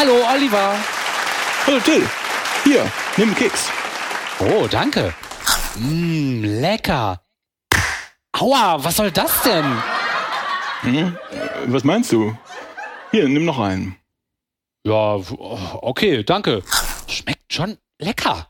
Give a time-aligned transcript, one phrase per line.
[0.00, 0.78] Hallo, Oliver.
[1.66, 2.08] Hallo Till.
[2.64, 3.70] Hier, nimm einen Keks.
[4.38, 5.12] Oh, danke.
[5.74, 7.20] Mmm, lecker.
[8.32, 9.82] Aua, was soll das denn?
[10.80, 11.18] Hm?
[11.66, 12.34] Was meinst du?
[13.10, 13.94] Hier, nimm noch einen.
[14.86, 15.16] Ja,
[15.82, 16.62] okay, danke.
[17.06, 18.46] Schmeckt schon lecker.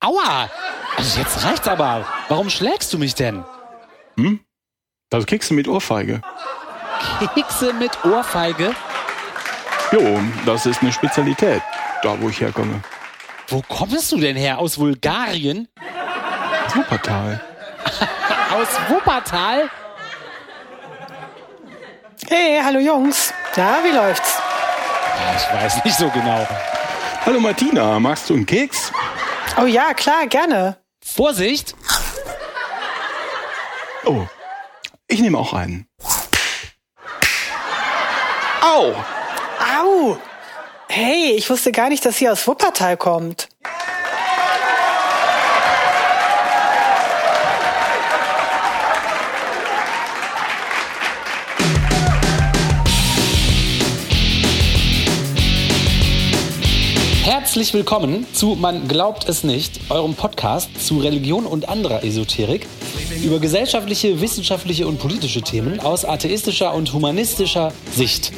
[0.00, 0.50] Aua!
[0.98, 2.04] Also jetzt reicht's aber.
[2.28, 3.42] Warum schlägst du mich denn?
[4.18, 4.40] Hm?
[5.08, 6.20] Das Kekse mit Ohrfeige.
[7.34, 8.74] Kekse mit Ohrfeige?
[9.90, 11.62] Jo, das ist eine Spezialität,
[12.02, 12.82] da wo ich herkomme.
[13.48, 14.58] Wo kommst du denn her?
[14.58, 15.68] Aus Bulgarien?
[16.66, 17.40] Aus Wuppertal.
[18.54, 19.70] Aus Wuppertal?
[22.28, 23.32] Hey, hallo Jungs.
[23.56, 24.38] Na, wie läuft's?
[25.36, 26.46] Ich weiß nicht so genau.
[27.24, 28.92] Hallo Martina, magst du einen Keks?
[29.60, 30.76] Oh ja, klar, gerne.
[31.02, 31.74] Vorsicht!
[34.04, 34.26] Oh,
[35.06, 35.88] ich nehme auch einen.
[38.60, 38.94] Au!
[39.78, 40.18] Au!
[40.88, 43.48] Hey, ich wusste gar nicht, dass sie aus Wuppertal kommt.
[57.48, 62.66] Herzlich willkommen zu Man glaubt es nicht, eurem Podcast zu Religion und anderer Esoterik
[63.24, 68.32] über gesellschaftliche, wissenschaftliche und politische Themen aus atheistischer und humanistischer Sicht.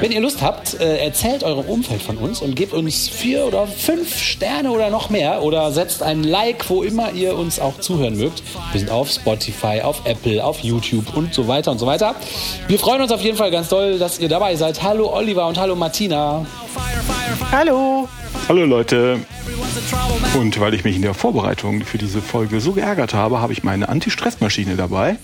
[0.00, 3.66] Wenn ihr Lust habt, äh, erzählt eurem Umfeld von uns und gebt uns vier oder
[3.66, 8.16] fünf Sterne oder noch mehr oder setzt ein Like, wo immer ihr uns auch zuhören
[8.16, 8.42] mögt.
[8.72, 12.14] Wir sind auf Spotify, auf Apple, auf YouTube und so weiter und so weiter.
[12.68, 14.82] Wir freuen uns auf jeden Fall ganz doll, dass ihr dabei seid.
[14.82, 16.46] Hallo Oliver und hallo Martina.
[17.52, 18.08] Hallo.
[18.48, 19.18] Hallo Leute.
[20.34, 23.64] Und weil ich mich in der Vorbereitung für diese Folge so geärgert habe, habe ich
[23.64, 25.16] meine Anti-Stress-Maschine dabei.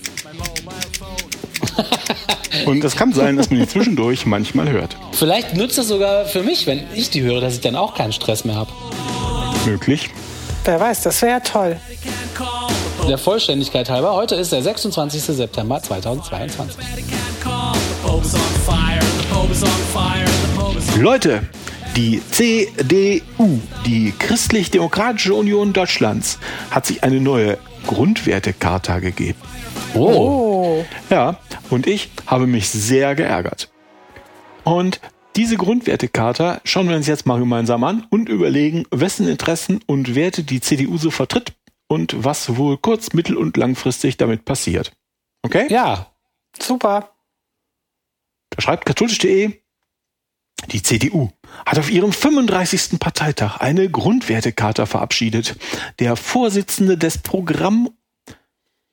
[2.65, 4.97] Und es kann sein, dass man die zwischendurch manchmal hört.
[5.13, 8.11] Vielleicht nützt es sogar für mich, wenn ich die höre, dass ich dann auch keinen
[8.11, 8.71] Stress mehr habe.
[9.65, 10.09] Möglich.
[10.65, 11.77] Wer weiß, das wäre ja toll.
[13.07, 15.23] Der Vollständigkeit halber, heute ist der 26.
[15.23, 16.77] September 2022.
[20.97, 21.41] Leute,
[21.95, 26.39] die CDU, die Christlich-Demokratische Union Deutschlands,
[26.71, 29.39] hat sich eine neue Grundwertecharta gegeben.
[29.93, 30.83] Oh.
[31.09, 31.39] Ja,
[31.69, 33.71] und ich habe mich sehr geärgert.
[34.63, 35.01] Und
[35.35, 40.43] diese Grundwertecharta schauen wir uns jetzt mal gemeinsam an und überlegen, wessen Interessen und Werte
[40.43, 41.53] die CDU so vertritt
[41.87, 44.93] und was wohl kurz-, mittel- und langfristig damit passiert.
[45.43, 45.67] Okay?
[45.69, 46.07] Ja.
[46.59, 47.09] Super.
[48.51, 49.51] Da schreibt katholisch.de,
[50.71, 51.31] die CDU
[51.65, 52.99] hat auf ihrem 35.
[52.99, 55.55] Parteitag eine Grundwertecharta verabschiedet.
[55.99, 57.89] Der Vorsitzende des Programm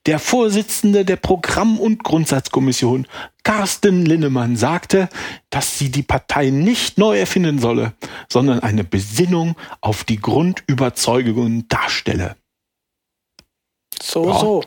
[0.07, 3.07] der Vorsitzende der Programm- und Grundsatzkommission,
[3.43, 5.11] Carsten Linnemann, sagte,
[5.51, 7.93] dass sie die Partei nicht neu erfinden solle,
[8.29, 12.37] sondern eine Besinnung auf die Grundüberzeugungen darstelle.
[14.03, 14.63] So, Ja, so.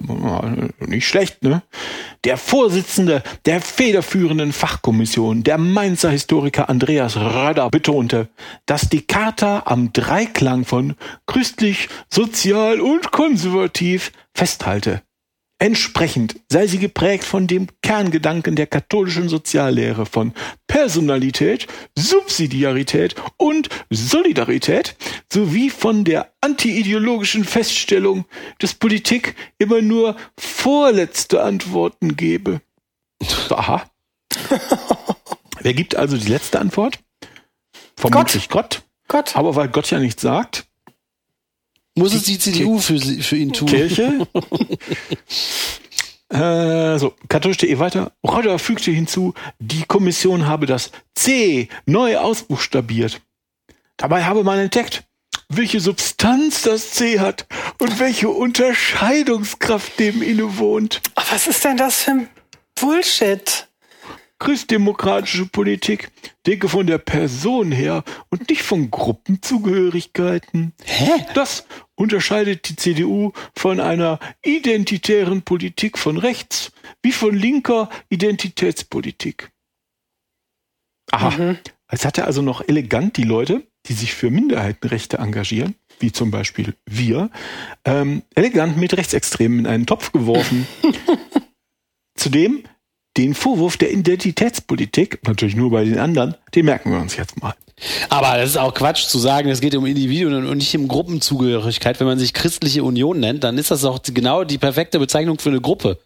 [0.79, 1.63] Nicht schlecht, ne?
[2.23, 8.29] Der Vorsitzende der federführenden Fachkommission, der Mainzer Historiker Andreas Röder, betonte,
[8.65, 10.95] dass die Charta am Dreiklang von
[11.25, 15.01] christlich, sozial und konservativ festhalte.
[15.63, 20.33] Entsprechend sei sie geprägt von dem Kerngedanken der katholischen Soziallehre von
[20.67, 24.97] Personalität, Subsidiarität und Solidarität
[25.31, 28.25] sowie von der antiideologischen Feststellung,
[28.59, 32.59] dass Politik immer nur vorletzte Antworten gebe.
[33.49, 33.89] Aha.
[35.61, 36.99] Wer gibt also die letzte Antwort?
[37.95, 38.81] Vermutlich Gott.
[39.07, 39.33] Gott.
[39.37, 40.65] Aber weil Gott ja nichts sagt,
[41.95, 43.67] Muss es die CDU für, für ihn tun?
[43.67, 44.27] Kirche.
[46.29, 48.13] äh, so, katholisch.de weiter.
[48.25, 53.21] Rodder fügte hinzu, die Kommission habe das C neu ausbuchstabiert.
[53.97, 55.03] Dabei habe man entdeckt,
[55.49, 57.45] welche Substanz das C hat
[57.77, 61.01] und welche Unterscheidungskraft dem innewohnt.
[61.15, 62.29] Oh, was ist denn das für ein
[62.79, 63.67] Bullshit?
[64.39, 66.11] Christdemokratische Politik
[66.45, 70.73] denke von der Person her und nicht von Gruppenzugehörigkeiten.
[70.83, 71.25] Hä?
[71.33, 71.65] Das
[71.95, 79.51] unterscheidet die CDU von einer identitären Politik von rechts wie von linker Identitätspolitik.
[81.11, 81.55] Aha.
[81.87, 86.31] Als hat er also noch elegant die Leute, die sich für Minderheitenrechte engagieren, wie zum
[86.31, 87.29] Beispiel wir,
[87.85, 90.67] ähm, elegant mit Rechtsextremen in einen Topf geworfen.
[92.15, 92.63] Zudem
[93.17, 97.53] den Vorwurf der Identitätspolitik, natürlich nur bei den anderen, den merken wir uns jetzt mal.
[98.09, 101.99] Aber das ist auch Quatsch zu sagen, es geht um Individuen und nicht um Gruppenzugehörigkeit.
[101.99, 105.49] Wenn man sich christliche Union nennt, dann ist das auch genau die perfekte Bezeichnung für
[105.49, 105.99] eine Gruppe.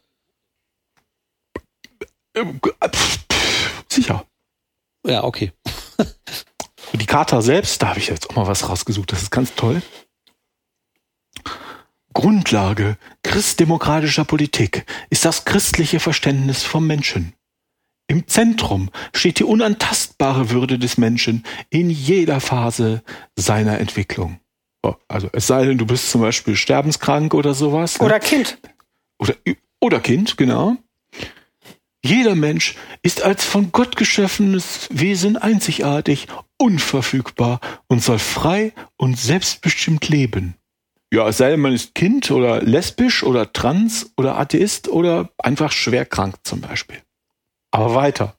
[3.89, 4.25] Sicher.
[5.05, 5.51] Ja, okay.
[6.93, 9.81] Die Charta selbst, da habe ich jetzt auch mal was rausgesucht, das ist ganz toll.
[12.17, 17.33] Grundlage christdemokratischer Politik ist das christliche Verständnis vom Menschen.
[18.07, 23.03] Im Zentrum steht die unantastbare Würde des Menschen in jeder Phase
[23.35, 24.39] seiner Entwicklung.
[24.81, 27.99] Oh, also es sei denn, du bist zum Beispiel sterbenskrank oder sowas.
[27.99, 28.07] Ne?
[28.07, 28.57] Oder Kind.
[29.19, 29.35] Oder,
[29.79, 30.75] oder Kind, genau.
[32.03, 32.73] Jeder Mensch
[33.03, 36.25] ist als von Gott geschaffenes Wesen einzigartig,
[36.57, 40.55] unverfügbar und soll frei und selbstbestimmt leben.
[41.13, 45.71] Ja, es sei denn, man ist Kind oder lesbisch oder trans oder Atheist oder einfach
[45.71, 46.97] schwer krank zum Beispiel.
[47.71, 48.37] Aber weiter.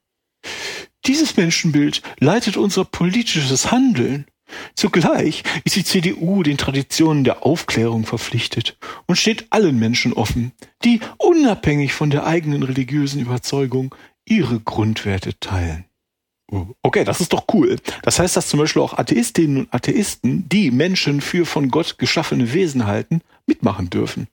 [1.06, 4.26] Dieses Menschenbild leitet unser politisches Handeln.
[4.74, 8.76] Zugleich ist die CDU den Traditionen der Aufklärung verpflichtet
[9.06, 10.52] und steht allen Menschen offen,
[10.84, 13.94] die unabhängig von der eigenen religiösen Überzeugung
[14.26, 15.87] ihre Grundwerte teilen.
[16.50, 17.76] Okay, das ist doch cool.
[18.02, 22.52] Das heißt, dass zum Beispiel auch Atheistinnen und Atheisten, die Menschen für von Gott geschaffene
[22.54, 24.28] Wesen halten, mitmachen dürfen.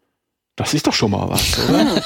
[0.55, 2.01] Das ist doch schon mal was, oder?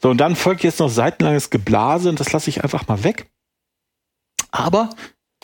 [0.00, 3.28] so, und dann folgt jetzt noch seitenlanges Geblase und das lasse ich einfach mal weg.
[4.52, 4.90] Aber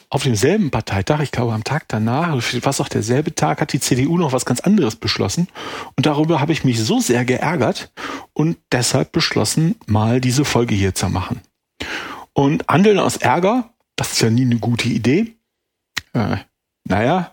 [0.09, 4.17] auf demselben Parteitag, ich glaube am Tag danach, fast auch derselbe Tag, hat die CDU
[4.17, 5.49] noch was ganz anderes beschlossen.
[5.97, 7.91] Und darüber habe ich mich so sehr geärgert
[8.33, 11.41] und deshalb beschlossen, mal diese Folge hier zu machen.
[12.32, 15.37] Und Handeln aus Ärger, das ist ja nie eine gute Idee.
[16.12, 16.37] Äh,
[16.85, 17.32] naja,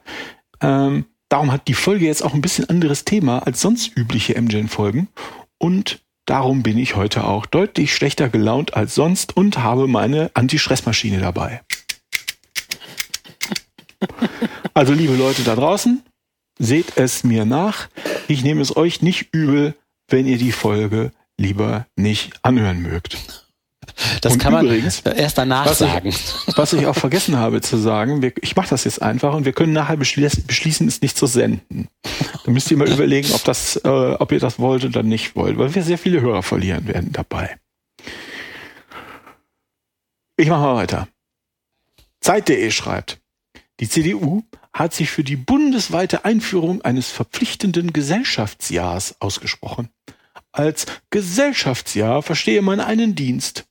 [0.61, 5.07] ähm, darum hat die Folge jetzt auch ein bisschen anderes Thema als sonst übliche MGen-Folgen.
[5.57, 11.19] Und darum bin ich heute auch deutlich schlechter gelaunt als sonst und habe meine Anti-Stress-Maschine
[11.19, 11.61] dabei.
[14.73, 16.01] Also liebe Leute da draußen,
[16.57, 17.89] seht es mir nach.
[18.27, 19.75] Ich nehme es euch nicht übel,
[20.07, 23.40] wenn ihr die Folge lieber nicht anhören mögt.
[24.21, 26.09] Das Und kann man übrigens, erst danach was sagen.
[26.09, 26.17] Ich,
[26.55, 29.53] was ich auch vergessen habe zu sagen, wir, ich mache das jetzt einfach und wir
[29.53, 31.87] können nachher beschließen, beschließen es nicht zu senden.
[32.45, 35.57] Da müsst ihr mal überlegen, ob, das, äh, ob ihr das wollt oder nicht wollt,
[35.57, 37.57] weil wir sehr viele Hörer verlieren werden dabei.
[40.37, 41.07] Ich mache mal weiter.
[42.21, 43.19] Zeit.de schreibt,
[43.79, 49.89] die CDU hat sich für die bundesweite Einführung eines verpflichtenden Gesellschaftsjahrs ausgesprochen.
[50.51, 53.65] Als Gesellschaftsjahr verstehe man einen Dienst,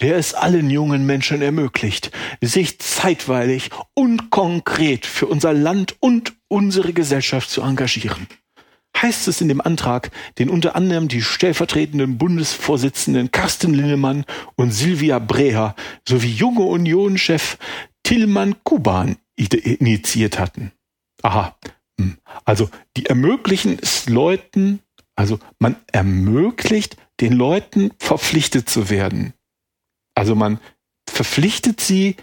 [0.00, 2.10] der es allen jungen Menschen ermöglicht,
[2.40, 8.26] sich zeitweilig und konkret für unser Land und unsere Gesellschaft zu engagieren.
[9.00, 15.18] Heißt es in dem Antrag, den unter anderem die stellvertretenden Bundesvorsitzenden Carsten Linnemann und Silvia
[15.18, 15.74] Breher
[16.08, 17.58] sowie junge Union-Chef
[18.64, 20.72] Kuban initiiert hatten.
[21.22, 21.56] Aha.
[22.00, 22.16] Hm.
[22.44, 24.80] Also die ermöglichen es Leuten,
[25.14, 29.34] also man ermöglicht den Leuten verpflichtet zu werden.
[30.16, 30.58] Also man
[31.08, 32.16] verpflichtet sie,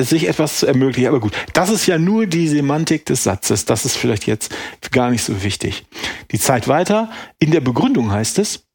[0.00, 1.08] sich etwas zu ermöglichen.
[1.08, 3.64] Aber gut, das ist ja nur die Semantik des Satzes.
[3.64, 4.52] Das ist vielleicht jetzt
[4.90, 5.84] gar nicht so wichtig.
[6.30, 7.10] Die Zeit weiter.
[7.38, 8.66] In der Begründung heißt es,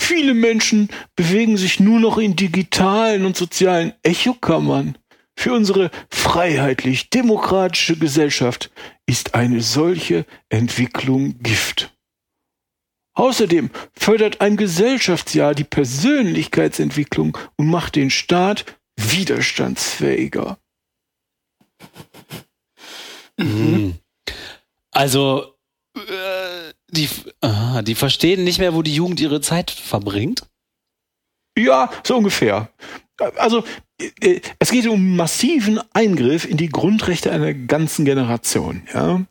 [0.00, 4.98] viele Menschen bewegen sich nur noch in digitalen und sozialen Echokammern.
[5.38, 8.70] Für unsere freiheitlich-demokratische Gesellschaft
[9.06, 11.95] ist eine solche Entwicklung Gift.
[13.16, 20.58] Außerdem fördert ein Gesellschaftsjahr die Persönlichkeitsentwicklung und macht den Staat widerstandsfähiger.
[23.38, 23.94] Mhm.
[24.90, 25.54] Also,
[25.96, 27.08] äh, die,
[27.40, 30.46] äh, die verstehen nicht mehr, wo die Jugend ihre Zeit verbringt?
[31.58, 32.70] Ja, so ungefähr.
[33.36, 33.64] Also
[34.20, 38.86] äh, es geht um massiven Eingriff in die Grundrechte einer ganzen Generation.
[38.92, 39.24] Ja?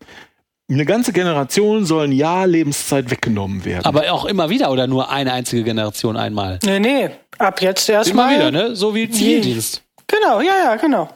[0.68, 3.86] Eine ganze Generation soll ein Jahr Lebenszeit weggenommen werden.
[3.86, 6.60] Aber auch immer wieder oder nur eine einzige Generation einmal?
[6.64, 7.10] Nee, nee.
[7.38, 8.34] Ab jetzt erstmal.
[8.34, 8.76] Immer wieder, ne?
[8.76, 9.84] So wie Zivildienst.
[10.08, 11.10] Genau, ja, ja, genau.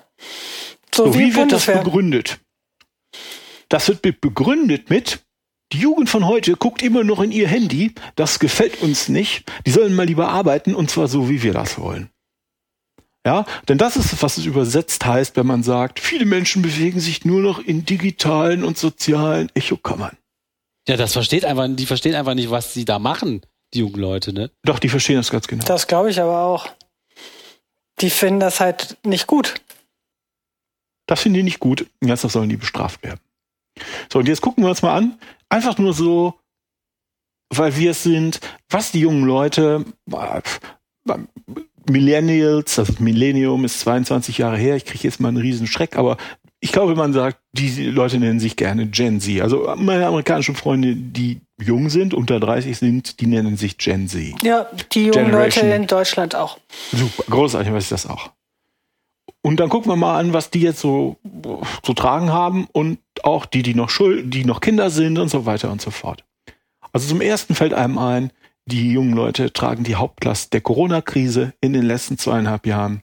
[0.94, 2.39] So, so wie, wie wird das begründet?
[3.70, 5.20] Das wird begründet mit,
[5.72, 9.72] die Jugend von heute guckt immer noch in ihr Handy, das gefällt uns nicht, die
[9.72, 12.10] sollen mal lieber arbeiten und zwar so, wie wir das wollen.
[13.26, 17.26] Ja, denn das ist, was es übersetzt heißt, wenn man sagt, viele Menschen bewegen sich
[17.26, 20.18] nur noch in digitalen und sozialen Echokammern.
[20.88, 23.42] Ja, das versteht einfach, die verstehen einfach nicht, was sie da machen,
[23.74, 24.52] die jungen Leute, ne?
[24.64, 25.66] Doch, die verstehen das ganz genau.
[25.66, 26.70] Das glaube ich aber auch.
[28.00, 29.56] Die finden das halt nicht gut.
[31.06, 31.86] Das finden die nicht gut.
[32.02, 33.20] Jetzt sollen die bestraft werden.
[34.12, 35.20] So, und jetzt gucken wir uns mal an.
[35.50, 36.40] Einfach nur so,
[37.50, 39.86] weil wir es sind, was die jungen Leute
[41.89, 46.17] Millennials, das Millennium ist 22 Jahre her, ich kriege jetzt mal einen riesen Schreck, aber
[46.62, 49.41] ich glaube, man sagt, die Leute nennen sich gerne Gen Z.
[49.41, 54.43] Also meine amerikanischen Freunde, die jung sind, unter 30 sind, die nennen sich Gen Z.
[54.43, 55.65] Ja, die jungen Generation.
[55.65, 56.58] Leute in Deutschland auch.
[56.91, 58.31] Super, großartig weiß ich das auch.
[59.41, 61.15] Und dann gucken wir mal an, was die jetzt so
[61.81, 65.46] zu tragen haben und auch die, die noch schuld, die noch Kinder sind und so
[65.46, 66.25] weiter und so fort.
[66.91, 68.31] Also zum ersten fällt einem ein,
[68.70, 73.02] die jungen Leute tragen die Hauptlast der Corona-Krise in den letzten zweieinhalb Jahren.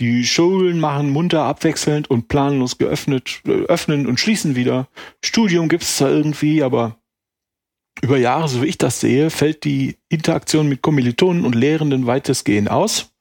[0.00, 4.88] Die Schulen machen munter abwechselnd und planlos geöffnet, äh, öffnen und schließen wieder.
[5.22, 6.96] Studium gibt's zwar irgendwie, aber
[8.00, 12.70] über Jahre, so wie ich das sehe, fällt die Interaktion mit Kommilitonen und Lehrenden weitestgehend
[12.70, 13.12] aus.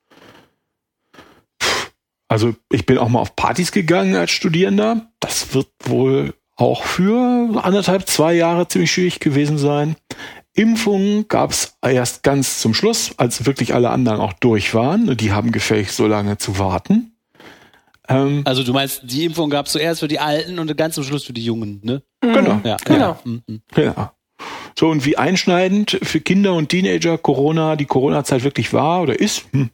[2.29, 5.11] Also ich bin auch mal auf Partys gegangen als Studierender.
[5.19, 9.97] Das wird wohl auch für anderthalb, zwei Jahre ziemlich schwierig gewesen sein.
[10.53, 15.15] Impfungen gab es erst ganz zum Schluss, als wirklich alle anderen auch durch waren.
[15.17, 17.15] Die haben gefälligst so lange zu warten.
[18.09, 21.03] Ähm, also du meinst, die Impfung gab es zuerst für die Alten und ganz zum
[21.03, 22.01] Schluss für die Jungen, ne?
[22.19, 22.59] Genau.
[22.63, 22.99] Ja, genau.
[22.99, 23.19] Ja.
[23.23, 23.61] Mhm.
[23.77, 24.13] ja.
[24.77, 29.45] So, und wie einschneidend für Kinder und Teenager Corona, die Corona-Zeit wirklich war oder ist,
[29.51, 29.69] hm,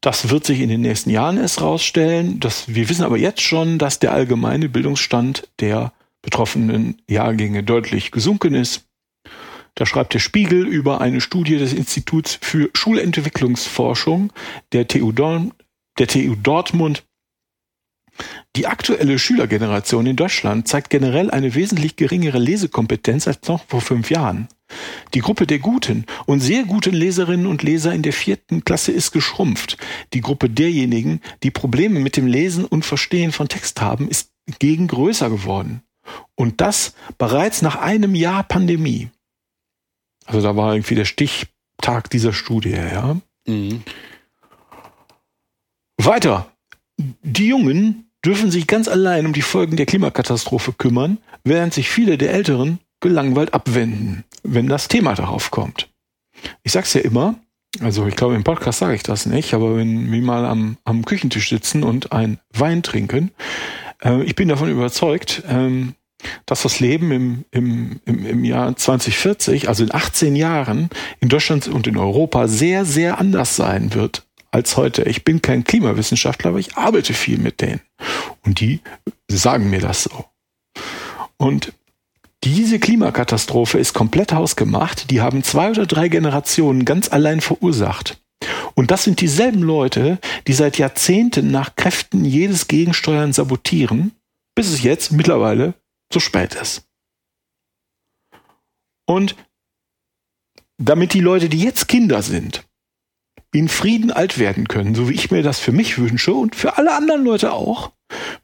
[0.00, 2.40] das wird sich in den nächsten Jahren erst rausstellen.
[2.40, 8.54] Das, wir wissen aber jetzt schon, dass der allgemeine Bildungsstand der betroffenen Jahrgänge deutlich gesunken
[8.54, 8.89] ist.
[9.80, 14.30] Da schreibt der Spiegel über eine Studie des Instituts für Schulentwicklungsforschung
[14.72, 15.54] der TU, Dorn,
[15.98, 17.06] der TU Dortmund.
[18.56, 24.10] Die aktuelle Schülergeneration in Deutschland zeigt generell eine wesentlich geringere Lesekompetenz als noch vor fünf
[24.10, 24.48] Jahren.
[25.14, 29.12] Die Gruppe der guten und sehr guten Leserinnen und Leser in der vierten Klasse ist
[29.12, 29.78] geschrumpft.
[30.12, 34.88] Die Gruppe derjenigen, die Probleme mit dem Lesen und Verstehen von Text haben, ist gegen
[34.88, 35.80] größer geworden.
[36.34, 39.08] Und das bereits nach einem Jahr Pandemie.
[40.30, 43.16] Also da war irgendwie der Stichtag dieser Studie, ja.
[43.48, 43.82] Mhm.
[45.98, 46.52] Weiter.
[46.96, 52.16] Die Jungen dürfen sich ganz allein um die Folgen der Klimakatastrophe kümmern, während sich viele
[52.16, 55.88] der Älteren gelangweilt abwenden, wenn das Thema darauf kommt.
[56.62, 57.34] Ich sag's ja immer,
[57.80, 61.04] also ich glaube im Podcast sage ich das nicht, aber wenn wir mal am, am
[61.04, 63.32] Küchentisch sitzen und ein Wein trinken,
[64.00, 65.94] äh, ich bin davon überzeugt, ähm,
[66.46, 71.68] dass das Leben im, im, im, im Jahr 2040, also in 18 Jahren, in Deutschland
[71.68, 75.02] und in Europa sehr, sehr anders sein wird als heute.
[75.02, 77.80] Ich bin kein Klimawissenschaftler, aber ich arbeite viel mit denen.
[78.44, 78.80] Und die
[79.28, 80.24] sagen mir das so.
[81.36, 81.72] Und
[82.42, 85.10] diese Klimakatastrophe ist komplett hausgemacht.
[85.10, 88.18] Die haben zwei oder drei Generationen ganz allein verursacht.
[88.74, 94.12] Und das sind dieselben Leute, die seit Jahrzehnten nach Kräften jedes Gegensteuern sabotieren,
[94.54, 95.74] bis es jetzt mittlerweile
[96.10, 96.86] zu spät ist.
[99.06, 99.36] Und
[100.78, 102.66] damit die Leute, die jetzt Kinder sind,
[103.52, 106.78] in Frieden alt werden können, so wie ich mir das für mich wünsche und für
[106.78, 107.92] alle anderen Leute auch,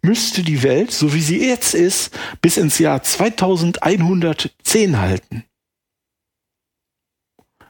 [0.03, 5.45] müsste die Welt, so wie sie jetzt ist, bis ins Jahr 2110 halten.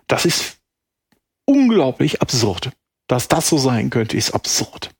[0.06, 0.58] Das ist
[1.46, 2.72] unglaublich absurd.
[3.08, 4.95] Dass das so sein könnte, ist absurd.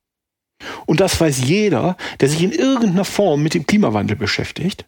[0.87, 4.87] Und das weiß jeder, der sich in irgendeiner Form mit dem Klimawandel beschäftigt.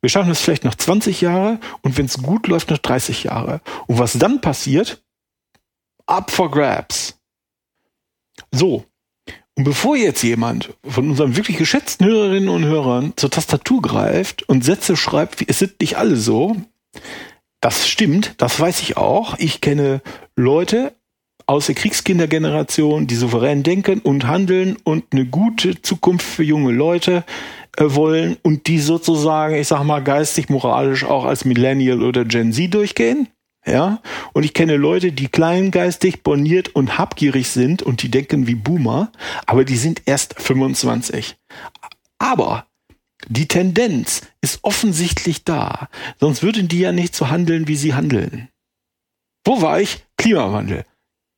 [0.00, 3.60] Wir schaffen es vielleicht noch 20 Jahre und wenn es gut läuft, noch 30 Jahre.
[3.86, 5.02] Und was dann passiert?
[6.06, 7.18] Up for grabs.
[8.50, 8.84] So.
[9.56, 14.64] Und bevor jetzt jemand von unseren wirklich geschätzten Hörerinnen und Hörern zur Tastatur greift und
[14.64, 16.56] Sätze schreibt, wie es sind nicht alle so,
[17.60, 19.38] das stimmt, das weiß ich auch.
[19.38, 20.02] Ich kenne
[20.36, 20.94] Leute,
[21.46, 27.24] aus der Kriegskindergeneration, die souverän denken und handeln und eine gute Zukunft für junge Leute
[27.76, 32.52] äh, wollen und die sozusagen, ich sag mal, geistig, moralisch auch als Millennial oder Gen
[32.52, 33.28] Z durchgehen.
[33.66, 34.02] Ja,
[34.34, 39.10] und ich kenne Leute, die kleingeistig, borniert und habgierig sind und die denken wie Boomer,
[39.46, 41.36] aber die sind erst 25.
[42.18, 42.66] Aber
[43.26, 45.88] die Tendenz ist offensichtlich da,
[46.20, 48.48] sonst würden die ja nicht so handeln, wie sie handeln.
[49.46, 50.04] Wo war ich?
[50.18, 50.84] Klimawandel.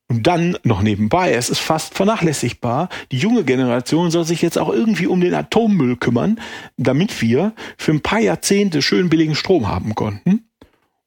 [0.09, 4.69] Und dann noch nebenbei, es ist fast vernachlässigbar, die junge Generation soll sich jetzt auch
[4.69, 6.39] irgendwie um den Atommüll kümmern,
[6.77, 10.47] damit wir für ein paar Jahrzehnte schön billigen Strom haben konnten.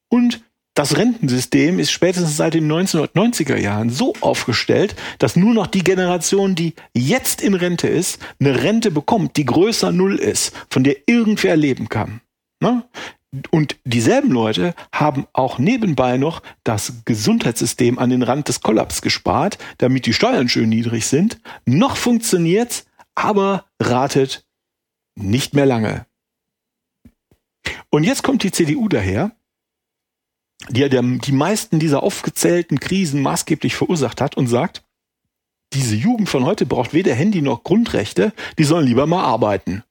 [0.08, 0.42] Und
[0.74, 6.54] das Rentensystem ist spätestens seit den 1990er Jahren so aufgestellt, dass nur noch die Generation,
[6.54, 11.56] die jetzt in Rente ist, eine Rente bekommt, die größer Null ist, von der irgendwer
[11.56, 12.20] leben kann.
[12.60, 12.84] Ne?
[13.50, 19.58] Und dieselben Leute haben auch nebenbei noch das Gesundheitssystem an den Rand des Kollaps gespart,
[19.78, 21.40] damit die Steuern schön niedrig sind.
[21.64, 24.44] Noch funktioniert's, aber ratet
[25.14, 26.06] nicht mehr lange.
[27.90, 29.32] Und jetzt kommt die CDU daher,
[30.68, 34.84] die ja die meisten dieser aufgezählten Krisen maßgeblich verursacht hat und sagt,
[35.72, 39.84] diese Jugend von heute braucht weder Handy noch Grundrechte, die sollen lieber mal arbeiten.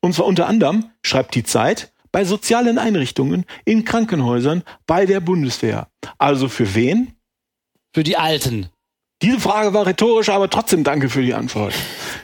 [0.00, 5.88] Und zwar unter anderem, schreibt die Zeit, bei sozialen Einrichtungen, in Krankenhäusern, bei der Bundeswehr.
[6.18, 7.14] Also für wen?
[7.94, 8.68] Für die Alten.
[9.22, 11.74] Diese Frage war rhetorisch, aber trotzdem danke für die Antwort.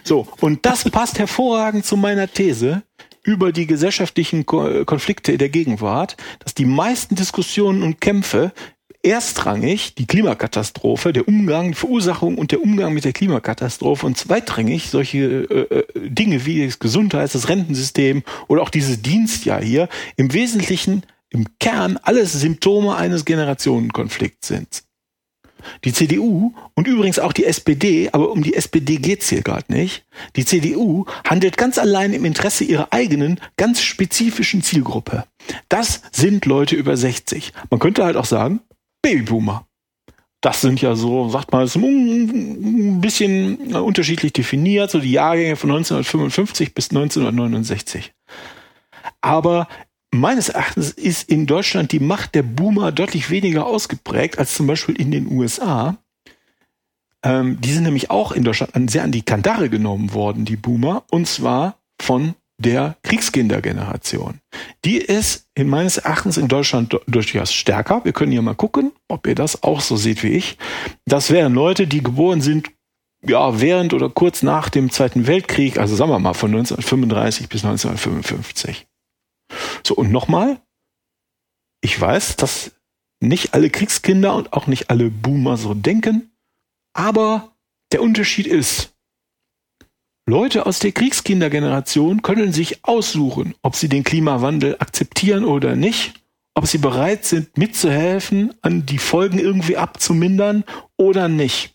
[0.02, 2.82] So, und das passt hervorragend zu meiner These
[3.22, 8.52] über die gesellschaftlichen Ko Konflikte der Gegenwart, dass die meisten Diskussionen und Kämpfe
[9.02, 14.90] erstrangig die Klimakatastrophe, der Umgang, die Verursachung und der Umgang mit der Klimakatastrophe und zweitrangig
[14.90, 20.32] solche äh, äh, Dinge wie das Gesundheits-, das Rentensystem oder auch dieses Dienstjahr hier im
[20.32, 24.82] Wesentlichen im Kern alles Symptome eines Generationenkonflikts sind.
[25.84, 30.04] Die CDU und übrigens auch die SPD, aber um die SPD geht's hier gerade nicht.
[30.36, 35.24] Die CDU handelt ganz allein im Interesse ihrer eigenen, ganz spezifischen Zielgruppe.
[35.68, 37.52] Das sind Leute über 60.
[37.70, 38.60] Man könnte halt auch sagen,
[39.02, 39.66] Babyboomer.
[40.40, 46.74] Das sind ja so, sagt man, ein bisschen unterschiedlich definiert, so die Jahrgänge von 1955
[46.74, 48.12] bis 1969.
[49.20, 49.66] Aber
[50.12, 54.94] meines Erachtens ist in Deutschland die Macht der Boomer deutlich weniger ausgeprägt als zum Beispiel
[54.94, 55.98] in den USA.
[57.24, 61.04] Ähm, die sind nämlich auch in Deutschland sehr an die Kandare genommen worden, die Boomer,
[61.10, 64.40] und zwar von der Kriegskindergeneration.
[64.84, 68.04] Die ist in meines Erachtens in Deutschland durchaus stärker.
[68.04, 70.56] Wir können hier mal gucken, ob ihr das auch so seht wie ich.
[71.04, 72.70] Das wären Leute, die geboren sind
[73.26, 77.64] ja, während oder kurz nach dem Zweiten Weltkrieg, also sagen wir mal von 1935 bis
[77.64, 78.86] 1955.
[79.84, 80.60] So, und nochmal,
[81.80, 82.72] ich weiß, dass
[83.20, 86.30] nicht alle Kriegskinder und auch nicht alle Boomer so denken,
[86.92, 87.52] aber
[87.92, 88.94] der Unterschied ist,
[90.28, 96.14] Leute aus der Kriegskindergeneration können sich aussuchen, ob sie den Klimawandel akzeptieren oder nicht,
[96.54, 100.64] ob sie bereit sind, mitzuhelfen, an die Folgen irgendwie abzumindern
[100.96, 101.74] oder nicht.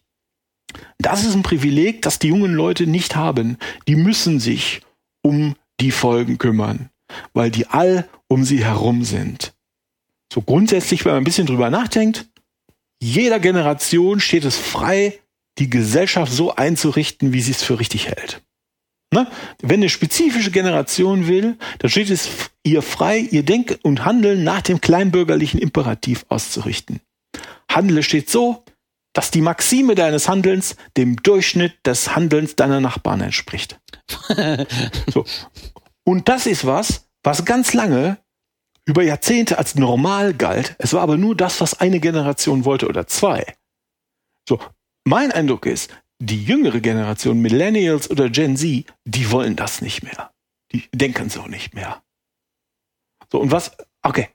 [0.98, 3.58] Das ist ein Privileg, das die jungen Leute nicht haben.
[3.88, 4.82] Die müssen sich
[5.22, 6.90] um die Folgen kümmern
[7.34, 9.54] weil die all um sie herum sind.
[10.32, 12.28] So grundsätzlich, wenn man ein bisschen drüber nachdenkt,
[13.00, 15.20] jeder Generation steht es frei,
[15.60, 18.42] die Gesellschaft so einzurichten, wie sie es für richtig hält.
[19.14, 19.28] Ne?
[19.62, 22.30] Wenn eine spezifische Generation will, dann steht es
[22.64, 27.00] ihr frei, ihr Denken und Handeln nach dem kleinbürgerlichen Imperativ auszurichten.
[27.70, 28.64] Handle steht so,
[29.14, 33.80] dass die Maxime deines Handelns dem Durchschnitt des Handelns deiner Nachbarn entspricht.
[35.14, 35.26] so.
[36.04, 38.18] Und das ist was, was ganz lange
[38.86, 40.76] über Jahrzehnte als normal galt.
[40.80, 43.46] Es war aber nur das, was eine Generation wollte oder zwei.
[44.50, 44.60] So,
[45.06, 50.32] mein Eindruck ist, die jüngere Generation, Millennials oder Gen Z, die wollen das nicht mehr.
[50.72, 52.02] Die denken so nicht mehr.
[53.32, 54.30] So, und was, okay,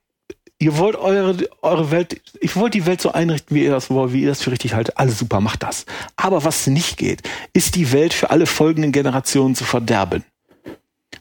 [0.58, 4.12] ihr wollt eure, eure Welt, ich wollt die Welt so einrichten, wie ihr das wollt,
[4.12, 4.98] wie ihr das für richtig haltet.
[4.98, 5.86] Alles super, macht das.
[6.16, 10.24] Aber was nicht geht, ist die Welt für alle folgenden Generationen zu verderben.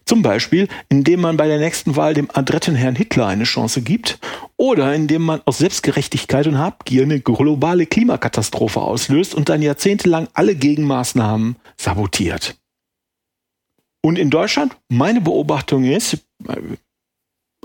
[0.05, 4.19] Zum Beispiel, indem man bei der nächsten Wahl dem adretten Herrn Hitler eine Chance gibt
[4.55, 10.55] oder indem man aus Selbstgerechtigkeit und Habgier eine globale Klimakatastrophe auslöst und dann jahrzehntelang alle
[10.55, 12.55] Gegenmaßnahmen sabotiert.
[14.01, 16.19] Und in Deutschland, meine Beobachtung ist,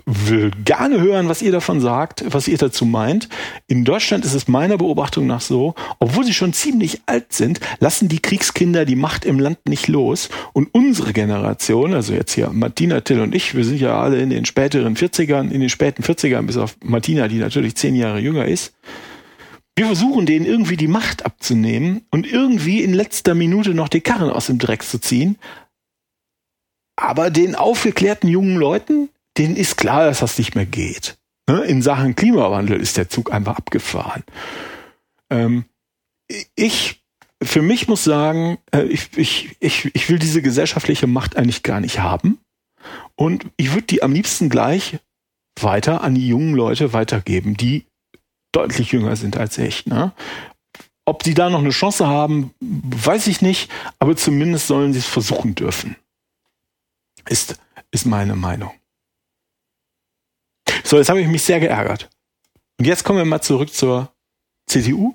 [0.06, 3.28] will gerne hören, was ihr davon sagt, was ihr dazu meint.
[3.66, 8.08] In Deutschland ist es meiner Beobachtung nach so, obwohl sie schon ziemlich alt sind, lassen
[8.08, 10.28] die Kriegskinder die Macht im Land nicht los.
[10.52, 14.30] Und unsere Generation, also jetzt hier Martina, Till und ich, wir sind ja alle in
[14.30, 18.46] den späteren 40ern, in den späten 40ern, bis auf Martina, die natürlich zehn Jahre jünger
[18.46, 18.74] ist.
[19.74, 24.30] Wir versuchen denen irgendwie die Macht abzunehmen und irgendwie in letzter Minute noch die Karren
[24.30, 25.38] aus dem Dreck zu ziehen.
[26.96, 31.16] Aber den aufgeklärten jungen Leuten, denen ist klar, dass das nicht mehr geht.
[31.48, 31.62] Ne?
[31.64, 34.22] In Sachen Klimawandel ist der Zug einfach abgefahren.
[35.30, 35.64] Ähm,
[36.54, 37.02] ich,
[37.42, 41.80] für mich muss sagen, äh, ich, ich, ich, ich will diese gesellschaftliche Macht eigentlich gar
[41.80, 42.38] nicht haben.
[43.16, 44.98] Und ich würde die am liebsten gleich
[45.60, 47.86] weiter an die jungen Leute weitergeben, die
[48.52, 49.86] deutlich jünger sind als ich.
[49.86, 50.12] Ne?
[51.04, 55.06] Ob sie da noch eine Chance haben, weiß ich nicht, aber zumindest sollen sie es
[55.06, 55.96] versuchen dürfen.
[57.28, 57.58] Ist,
[57.90, 58.72] ist meine Meinung.
[60.92, 62.10] So, jetzt habe ich mich sehr geärgert.
[62.78, 64.12] Und jetzt kommen wir mal zurück zur
[64.66, 65.14] CDU.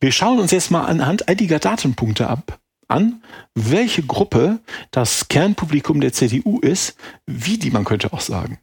[0.00, 3.22] Wir schauen uns jetzt mal anhand einiger Datenpunkte ab an,
[3.54, 4.58] welche Gruppe
[4.90, 8.58] das Kernpublikum der CDU ist, wie die man könnte auch sagen,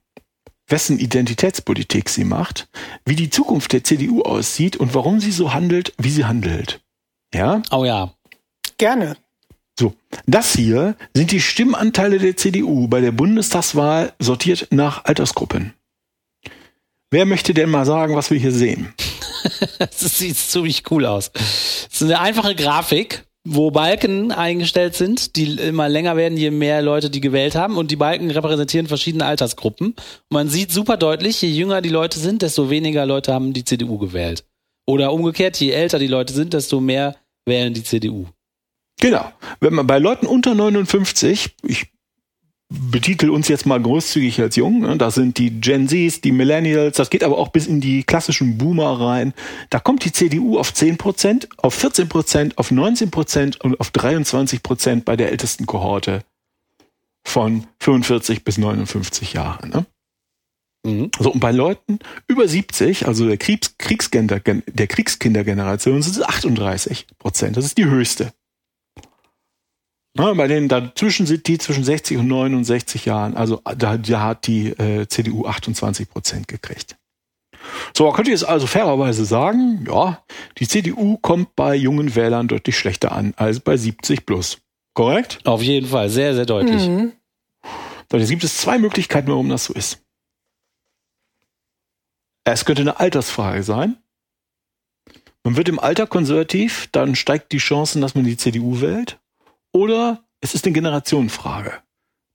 [0.68, 2.70] wessen Identitätspolitik sie macht,
[3.06, 6.80] wie die Zukunft der CDU aussieht und warum sie so handelt, wie sie handelt.
[7.34, 7.64] Ja?
[7.72, 8.14] Oh ja.
[8.78, 9.18] Gerne.
[9.80, 9.96] So,
[10.28, 15.74] das hier sind die Stimmanteile der CDU bei der Bundestagswahl sortiert nach Altersgruppen.
[17.12, 18.94] Wer möchte denn mal sagen, was wir hier sehen?
[19.80, 21.32] das sieht ziemlich cool aus.
[21.34, 26.84] Es ist eine einfache Grafik, wo Balken eingestellt sind, die immer länger werden, je mehr
[26.84, 27.78] Leute die gewählt haben.
[27.78, 29.88] Und die Balken repräsentieren verschiedene Altersgruppen.
[29.88, 29.98] Und
[30.30, 33.98] man sieht super deutlich, je jünger die Leute sind, desto weniger Leute haben die CDU
[33.98, 34.46] gewählt.
[34.86, 38.28] Oder umgekehrt, je älter die Leute sind, desto mehr wählen die CDU.
[39.00, 39.32] Genau.
[39.62, 41.88] Wenn man bei Leuten unter 59, ich
[42.70, 46.98] betitel uns jetzt mal großzügig als jung, ne, da sind die Gen Zs, die Millennials,
[46.98, 49.34] das geht aber auch bis in die klassischen Boomer rein.
[49.72, 53.90] Da kommt die CDU auf 10 Prozent, auf 14 Prozent, auf 19 Prozent und auf
[53.90, 56.24] 23 Prozent bei der ältesten Kohorte
[57.26, 59.70] von 45 bis 59 Jahren.
[59.72, 59.86] Ne?
[60.86, 61.12] Mhm.
[61.20, 67.08] So, und bei Leuten über 70, also der, Kriegs Kriegskinder, der Kriegskindergeneration, sind es 38
[67.18, 67.58] Prozent.
[67.58, 68.32] Das ist die höchste.
[70.20, 73.38] Ja, bei denen dazwischen sind die zwischen 60 und 69 Jahren.
[73.38, 76.98] Also da, da hat die äh, CDU 28 Prozent gekriegt.
[77.96, 80.24] So, man könnte jetzt also fairerweise sagen, ja,
[80.58, 84.60] die CDU kommt bei jungen Wählern deutlich schlechter an als bei 70 plus.
[84.94, 85.40] Korrekt?
[85.46, 86.88] Auf jeden Fall, sehr, sehr deutlich.
[86.88, 87.14] Mhm.
[88.12, 90.02] So, jetzt gibt es zwei Möglichkeiten, warum das so ist.
[92.44, 93.98] Es könnte eine Altersfrage sein.
[95.44, 99.20] Man wird im Alter konservativ, dann steigt die Chancen, dass man die CDU wählt.
[99.74, 101.74] Oder es ist eine Generationenfrage.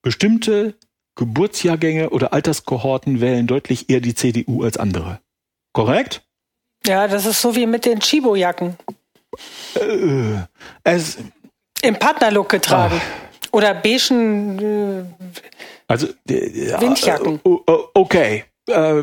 [0.02, 0.74] Bestimmte
[1.16, 5.20] Geburtsjahrgänge oder Alterskohorten wählen deutlich eher die CDU als andere.
[5.72, 6.22] Korrekt?
[6.86, 8.76] Ja, das ist so wie mit den Chibo-Jacken.
[9.74, 10.42] Äh,
[10.82, 11.18] es
[11.82, 13.00] Im Partnerlook getragen.
[13.00, 13.52] Ach.
[13.52, 15.04] Oder beigen äh,
[15.86, 17.40] also, äh, Windjacken.
[17.44, 19.02] Äh, okay, äh,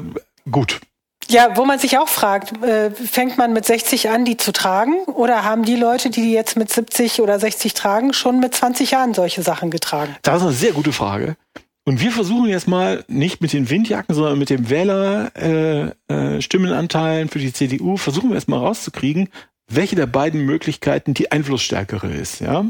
[0.49, 0.79] gut.
[1.29, 5.03] Ja, wo man sich auch fragt, äh, fängt man mit 60 an, die zu tragen?
[5.05, 9.13] Oder haben die Leute, die jetzt mit 70 oder 60 tragen, schon mit 20 Jahren
[9.13, 10.15] solche Sachen getragen?
[10.23, 11.37] Das ist eine sehr gute Frage.
[11.83, 17.31] Und wir versuchen jetzt mal nicht mit den Windjacken, sondern mit dem Wähler-Stimmenanteilen äh, äh,
[17.31, 19.29] für die CDU, versuchen wir jetzt mal rauszukriegen,
[19.67, 22.39] welche der beiden Möglichkeiten die einflussstärkere ist.
[22.39, 22.69] Ja?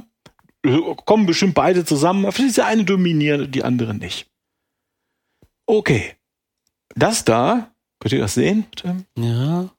[1.06, 4.28] Kommen bestimmt beide zusammen, aber diese eine dominiert, die andere nicht.
[5.66, 6.16] Okay.
[6.96, 8.66] Das da Könnt ihr das sehen?
[9.16, 9.70] Ja.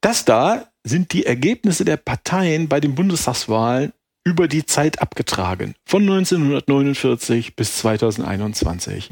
[0.00, 3.92] Das da sind die Ergebnisse der Parteien bei den Bundestagswahlen
[4.24, 5.74] über die Zeit abgetragen.
[5.86, 9.10] Von 1949 bis 2021.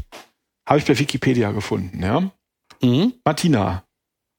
[0.66, 2.30] Habe ich bei Wikipedia gefunden, ja?
[2.82, 3.14] Mhm.
[3.24, 3.84] Martina,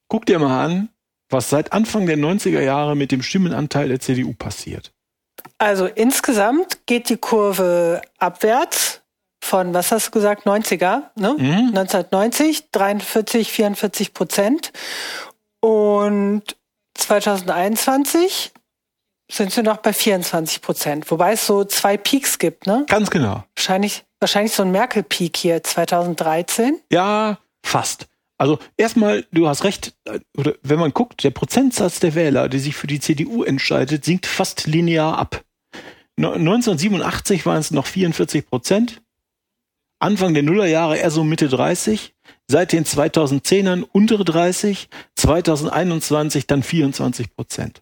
[0.08, 0.90] guck dir mal an,
[1.30, 4.92] was seit Anfang der 90er Jahre mit dem Stimmenanteil der CDU passiert.
[5.60, 8.99] Also insgesamt geht die Kurve abwärts
[9.50, 11.36] von, was hast du gesagt, 90er, ne?
[11.38, 11.76] Mhm.
[11.76, 14.72] 1990, 43, 44 Prozent.
[15.60, 16.44] Und
[16.94, 18.52] 2021
[19.32, 22.86] sind sie noch bei 24 Prozent, wobei es so zwei Peaks gibt, ne?
[22.88, 23.44] Ganz genau.
[23.56, 26.80] Wahrscheinlich, wahrscheinlich so ein Merkel-Peak hier 2013.
[26.92, 28.08] Ja, fast.
[28.38, 29.94] Also erstmal, du hast recht,
[30.38, 34.26] oder wenn man guckt, der Prozentsatz der Wähler, die sich für die CDU entscheidet, sinkt
[34.26, 35.44] fast linear ab.
[36.18, 39.02] 1987 waren es noch 44 Prozent,
[40.00, 42.14] Anfang der Nullerjahre eher so Mitte 30,
[42.48, 47.82] seit den 2010ern untere 30, 2021 dann 24 Prozent.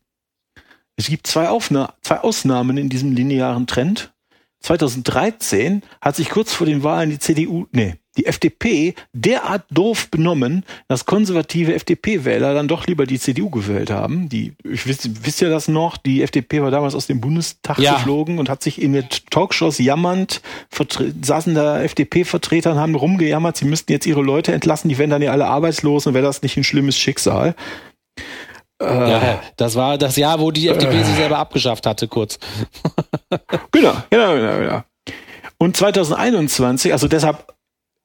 [0.95, 4.13] Es gibt zwei, Aufna zwei Ausnahmen in diesem linearen Trend.
[4.62, 10.65] 2013 hat sich kurz vor den Wahlen die CDU, nee, die FDP derart doof benommen,
[10.88, 14.27] dass konservative FDP-Wähler dann doch lieber die CDU gewählt haben.
[14.30, 15.97] Die, ich wisst, wisst ihr das noch?
[15.97, 17.93] Die FDP war damals aus dem Bundestag ja.
[17.93, 20.41] geflogen und hat sich in den Talkshows jammernd,
[21.21, 25.21] saßen da FDP-Vertreter und haben rumgejammert, sie müssten jetzt ihre Leute entlassen, die werden dann
[25.21, 27.56] ja alle arbeitslos und wäre das nicht ein schlimmes Schicksal.
[28.80, 32.38] Ja, das war das Jahr, wo die FDP äh, sich selber abgeschafft hatte, kurz.
[33.71, 34.84] genau, genau, genau, genau.
[35.58, 37.57] Und 2021, also deshalb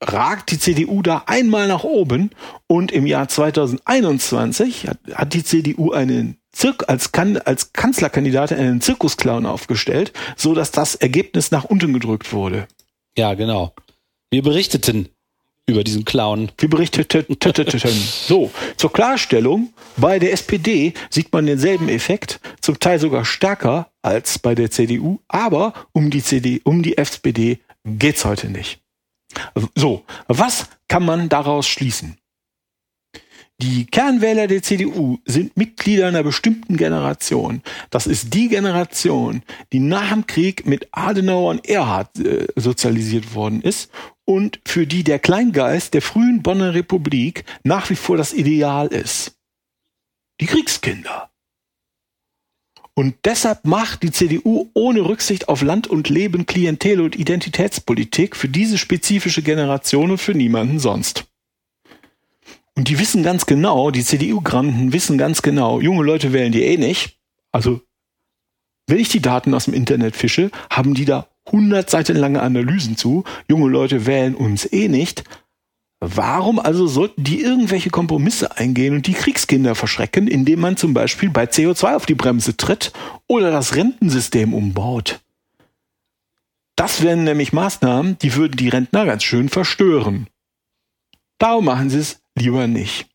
[0.03, 2.31] ragt die CDU da einmal nach oben
[2.67, 8.81] und im Jahr 2021 hat, hat die CDU einen Zirk als, kan als Kanzlerkandidatin einen
[8.81, 12.69] Zirkusclown aufgestellt, so dass das Ergebnis nach unten gedrückt wurde.
[13.17, 13.75] Ja, genau.
[14.31, 15.09] Wir berichteten
[15.67, 16.51] über diesen Clown.
[16.59, 17.37] Wir berichteten.
[18.27, 24.39] so, zur Klarstellung, bei der SPD sieht man denselben Effekt, zum Teil sogar stärker als
[24.39, 28.82] bei der CDU, aber um die CD, um die SPD geht's heute nicht.
[29.75, 32.19] So, was kann man daraus schließen?
[33.63, 37.63] Die Kernwähler der CDU sind Mitglieder einer bestimmten Generation.
[37.91, 39.43] Das ist die Generation,
[39.73, 43.93] die nach dem Krieg mit Adenauer und Erhard äh, sozialisiert worden ist
[44.25, 49.37] und für die der Kleingeist der frühen Bonner Republik nach wie vor das Ideal ist.
[50.41, 51.32] Die Kriegskinder.
[52.95, 58.49] Und deshalb macht die CDU ohne Rücksicht auf Land und Leben Klientel- und Identitätspolitik für
[58.49, 61.25] diese spezifische Generation und für niemanden sonst.
[62.75, 66.77] Und die wissen ganz genau, die CDU-Granten wissen ganz genau, junge Leute wählen die eh
[66.77, 67.19] nicht.
[67.51, 67.81] Also,
[68.87, 72.97] wenn ich die Daten aus dem Internet fische, haben die da 100 Seiten lange Analysen
[72.97, 73.25] zu.
[73.49, 75.25] Junge Leute wählen uns eh nicht.
[76.05, 81.31] Warum also sollten die irgendwelche Kompromisse eingehen und die Kriegskinder verschrecken, indem man zum Beispiel
[81.31, 82.93] bei CO2 auf die Bremse tritt
[83.29, 85.21] oder das Rentensystem umbaut?
[86.75, 90.27] Das wären nämlich Maßnahmen, die würden die Rentner ganz schön verstören.
[91.39, 93.07] Darum machen sie es lieber nicht.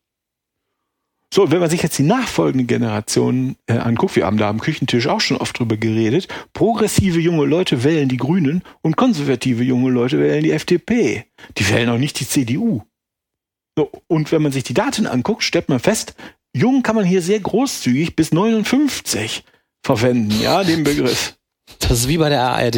[1.32, 5.08] So, wenn man sich jetzt die nachfolgenden Generationen äh, anguckt, wir haben da am Küchentisch
[5.08, 10.18] auch schon oft drüber geredet, progressive junge Leute wählen die Grünen und konservative junge Leute
[10.18, 11.26] wählen die FDP.
[11.58, 12.82] Die wählen auch nicht die CDU.
[13.76, 16.14] So, und wenn man sich die Daten anguckt, stellt man fest,
[16.54, 19.44] jung kann man hier sehr großzügig bis 59
[19.84, 21.36] verwenden, ja, den Begriff.
[21.78, 22.76] Das ist wie bei der ARD.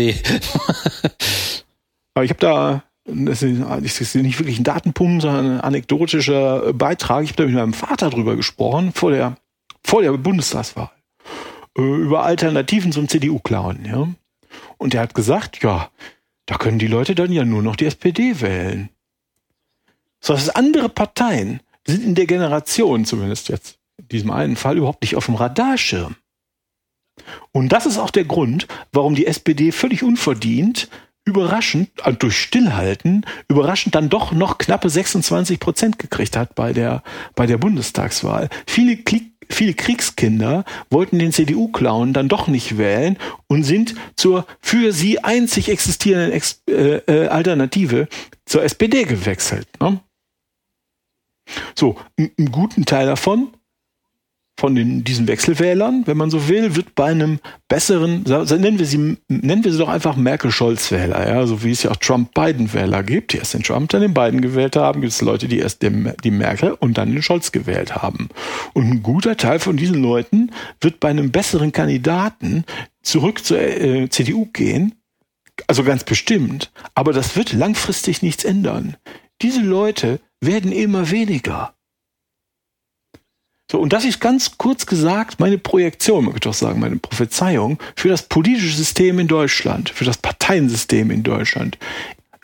[2.14, 2.82] Aber ich habe da
[3.12, 7.24] das ist nicht wirklich ein Datenpunkt, sondern ein anekdotischer Beitrag.
[7.24, 9.36] Ich habe mit meinem Vater drüber gesprochen, vor der,
[9.82, 10.90] vor der Bundestagswahl,
[11.76, 13.84] äh, über Alternativen zum CDU-Clown.
[13.84, 14.08] Ja?
[14.78, 15.90] Und er hat gesagt, ja,
[16.46, 18.88] da können die Leute dann ja nur noch die SPD wählen.
[20.20, 25.02] So, das andere Parteien sind in der Generation, zumindest jetzt in diesem einen Fall, überhaupt
[25.02, 26.16] nicht auf dem Radarschirm.
[27.52, 30.88] Und das ist auch der Grund, warum die SPD völlig unverdient
[31.24, 37.02] überraschend, äh, durch Stillhalten, überraschend dann doch noch knappe 26 Prozent gekriegt hat bei der,
[37.34, 38.48] bei der Bundestagswahl.
[38.66, 38.98] Viele,
[39.48, 45.68] viele Kriegskinder wollten den CDU-Clown dann doch nicht wählen und sind zur für sie einzig
[45.68, 48.08] existierenden Ex äh, äh, Alternative
[48.46, 49.68] zur SPD gewechselt.
[49.80, 50.00] Ne?
[51.74, 53.48] So, einen guten Teil davon
[54.60, 59.16] von den, diesen Wechselwählern, wenn man so will, wird bei einem besseren, nennen wir sie,
[59.28, 63.38] nennen wir sie doch einfach Merkel-Scholz-Wähler, ja, so wie es ja auch Trump-Biden-Wähler gibt, die
[63.38, 66.30] erst den Trump, dann den Biden gewählt haben, gibt es Leute, die erst den, die
[66.30, 68.28] Merkel und dann den Scholz gewählt haben.
[68.74, 70.50] Und ein guter Teil von diesen Leuten
[70.82, 72.64] wird bei einem besseren Kandidaten
[73.02, 74.94] zurück zur äh, CDU gehen,
[75.68, 78.98] also ganz bestimmt, aber das wird langfristig nichts ändern.
[79.40, 81.74] Diese Leute werden immer weniger.
[83.70, 87.78] So, und das ist ganz kurz gesagt meine Projektion, man könnte auch sagen, meine Prophezeiung
[87.94, 91.78] für das politische System in Deutschland, für das Parteiensystem in Deutschland.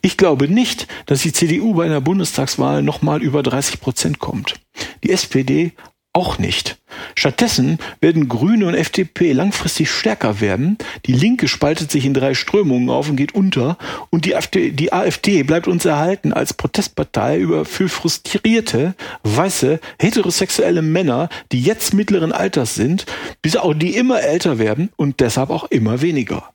[0.03, 4.55] Ich glaube nicht, dass die CDU bei einer Bundestagswahl nochmal über 30 Prozent kommt.
[5.03, 5.73] Die SPD
[6.17, 6.79] auch nicht.
[7.15, 10.79] Stattdessen werden Grüne und FDP langfristig stärker werden.
[11.05, 13.77] Die Linke spaltet sich in drei Strömungen auf und geht unter.
[14.09, 20.81] Und die AfD, die AfD bleibt uns erhalten als Protestpartei über für frustrierte, weiße, heterosexuelle
[20.81, 23.05] Männer, die jetzt mittleren Alters sind,
[23.43, 26.55] bis auch die immer älter werden und deshalb auch immer weniger.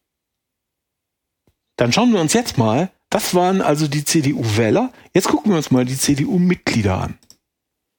[1.78, 4.92] Dann schauen wir uns jetzt mal, das waren also die CDU-Wähler.
[5.14, 7.20] Jetzt gucken wir uns mal die CDU-Mitglieder an.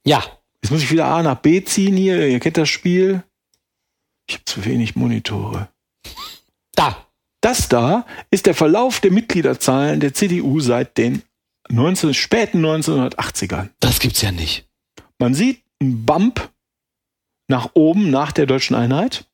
[0.05, 0.25] Ja,
[0.63, 2.29] Jetzt muss ich wieder A nach B ziehen hier.
[2.29, 3.23] Ihr kennt das Spiel.
[4.29, 5.69] Ich habe zu wenig Monitore.
[6.75, 7.07] Da.
[7.41, 11.23] Das da ist der Verlauf der Mitgliederzahlen der CDU seit den
[11.69, 13.71] 19, späten 1980ern.
[13.81, 14.69] Das gibt's ja nicht.
[15.19, 16.53] Man sieht einen Bump
[17.49, 19.27] nach oben nach der deutschen Einheit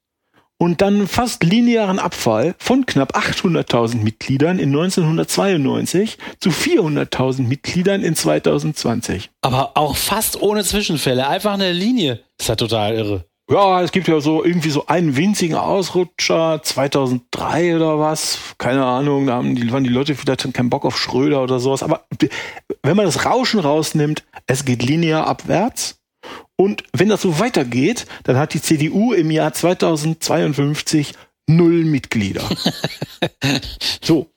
[0.58, 8.14] und dann fast linearen Abfall von knapp 800.000 Mitgliedern in 1992 zu 400.000 Mitgliedern in
[8.14, 9.30] 2020.
[9.40, 12.20] Aber auch fast ohne Zwischenfälle, einfach eine Linie.
[12.38, 13.24] Ist ja total irre.
[13.50, 19.26] Ja, es gibt ja so irgendwie so einen winzigen Ausrutscher 2003 oder was, keine Ahnung,
[19.26, 21.82] da haben die, waren die Leute vielleicht keinen Bock auf Schröder oder sowas.
[21.82, 22.04] Aber
[22.82, 25.97] wenn man das Rauschen rausnimmt, es geht linear abwärts
[26.56, 31.14] und wenn das so weitergeht, dann hat die CDU im Jahr 2052
[31.48, 32.48] null Mitglieder.
[34.02, 34.30] so.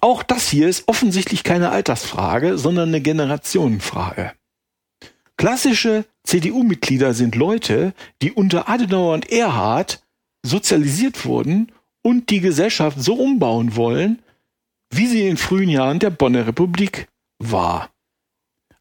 [0.00, 4.32] Auch das hier ist offensichtlich keine Altersfrage, sondern eine Generationenfrage.
[5.36, 10.02] Klassische CDU-Mitglieder sind Leute, die unter Adenauer und Erhard
[10.44, 11.72] sozialisiert wurden
[12.02, 14.22] und die Gesellschaft so umbauen wollen,
[14.90, 17.90] wie sie in den frühen Jahren der Bonner Republik war.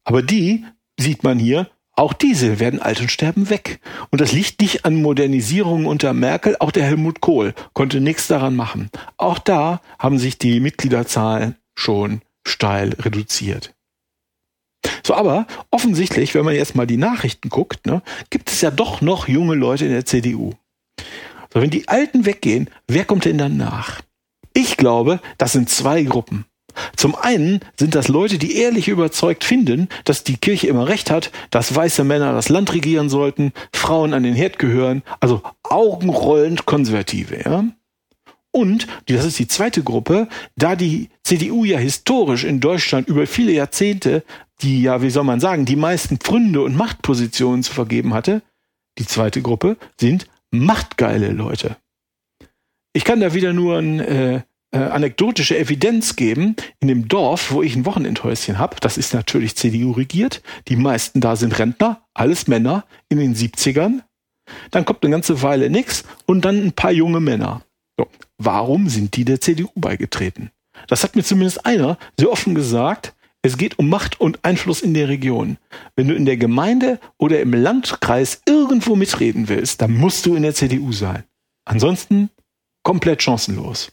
[0.03, 0.65] Aber die,
[0.99, 3.79] sieht man hier, auch diese werden alt und sterben weg.
[4.11, 6.55] Und das liegt nicht an Modernisierungen unter Merkel.
[6.59, 8.91] Auch der Helmut Kohl konnte nichts daran machen.
[9.17, 13.73] Auch da haben sich die Mitgliederzahlen schon steil reduziert.
[15.03, 19.01] So, aber offensichtlich, wenn man jetzt mal die Nachrichten guckt, ne, gibt es ja doch
[19.01, 20.53] noch junge Leute in der CDU.
[21.51, 24.01] So, wenn die Alten weggehen, wer kommt denn dann nach?
[24.53, 26.45] Ich glaube, das sind zwei Gruppen.
[26.95, 31.31] Zum einen sind das Leute, die ehrlich überzeugt finden, dass die Kirche immer recht hat,
[31.49, 37.41] dass weiße Männer das Land regieren sollten, Frauen an den Herd gehören, also augenrollend Konservative,
[37.43, 37.65] ja.
[38.51, 43.51] Und, das ist die zweite Gruppe, da die CDU ja historisch in Deutschland über viele
[43.51, 44.23] Jahrzehnte
[44.61, 48.41] die ja, wie soll man sagen, die meisten Pfründe und Machtpositionen zu vergeben hatte,
[48.97, 51.77] die zweite Gruppe sind machtgeile Leute.
[52.93, 56.55] Ich kann da wieder nur ein äh, äh, anekdotische Evidenz geben.
[56.79, 60.41] In dem Dorf, wo ich ein Wochenendhäuschen habe, das ist natürlich CDU regiert.
[60.67, 64.01] Die meisten da sind Rentner, alles Männer in den 70ern.
[64.71, 67.63] Dann kommt eine ganze Weile nix und dann ein paar junge Männer.
[67.97, 70.51] So, warum sind die der CDU beigetreten?
[70.87, 73.13] Das hat mir zumindest einer sehr offen gesagt.
[73.41, 75.57] Es geht um Macht und Einfluss in der Region.
[75.95, 80.43] Wenn du in der Gemeinde oder im Landkreis irgendwo mitreden willst, dann musst du in
[80.43, 81.23] der CDU sein.
[81.65, 82.29] Ansonsten
[82.83, 83.91] komplett chancenlos.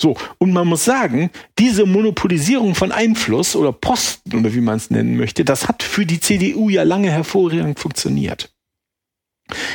[0.00, 4.90] So, und man muss sagen, diese Monopolisierung von Einfluss oder Posten oder wie man es
[4.90, 8.52] nennen möchte, das hat für die CDU ja lange hervorragend funktioniert.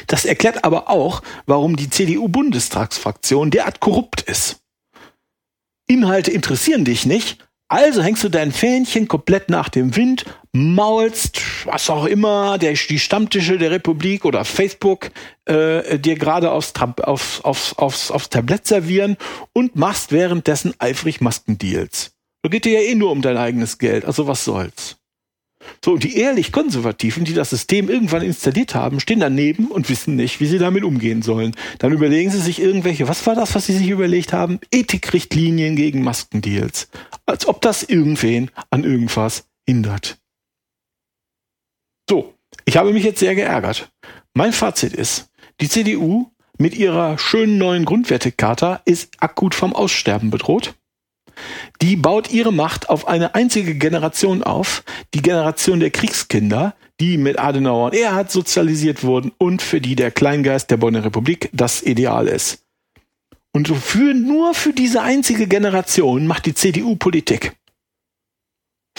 [0.08, 4.62] Das erklärt aber auch, warum die CDU-Bundestagsfraktion derart korrupt ist.
[5.88, 11.90] Inhalte interessieren dich nicht, also hängst du dein Fähnchen komplett nach dem Wind, maulst, was
[11.90, 15.12] auch immer, der, die Stammtische der Republik oder Facebook
[15.46, 19.18] äh, dir gerade aufs, aufs, aufs, aufs, aufs Tablett servieren
[19.54, 22.12] und machst währenddessen eifrig Maskendeals.
[22.42, 25.00] Da geht dir ja eh nur um dein eigenes Geld, also was soll's.
[25.84, 30.16] So, und die ehrlich Konservativen, die das System irgendwann installiert haben, stehen daneben und wissen
[30.16, 31.54] nicht, wie sie damit umgehen sollen.
[31.80, 34.60] Dann überlegen sie sich irgendwelche, was war das, was sie sich überlegt haben?
[34.72, 36.90] Ethikrichtlinien gegen Maskendeals.
[37.26, 40.18] Als ob das irgendwen an irgendwas hindert.
[42.10, 42.34] So,
[42.66, 43.92] ich habe mich jetzt sehr geärgert.
[44.34, 45.30] Mein Fazit ist,
[45.62, 50.74] die CDU mit ihrer schönen neuen Grundwertekarte ist akut vom Aussterben bedroht.
[51.84, 57.38] Die baut ihre Macht auf eine einzige Generation auf, die Generation der Kriegskinder, die mit
[57.38, 62.28] Adenauer und Erhard sozialisiert wurden und für die der Kleingeist der Bonner Republik das Ideal
[62.28, 62.64] ist.
[63.52, 67.56] Und für, nur für diese einzige Generation macht die CDU Politik.